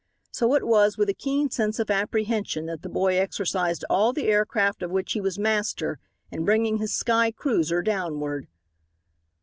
So 0.31 0.55
it 0.55 0.65
was 0.65 0.97
with 0.97 1.09
a 1.09 1.13
keen 1.13 1.51
sense 1.51 1.77
of 1.77 1.91
apprehension 1.91 2.65
that 2.65 2.81
the 2.81 2.89
boy 2.89 3.19
exercised 3.19 3.85
all 3.87 4.13
the 4.13 4.23
air 4.29 4.47
craft 4.47 4.81
of 4.81 4.89
which 4.89 5.13
he 5.13 5.21
was 5.21 5.37
master 5.37 5.99
in 6.31 6.43
bringing 6.43 6.77
his 6.77 6.91
sky 6.91 7.29
cruiser 7.29 7.83
downward. 7.83 8.47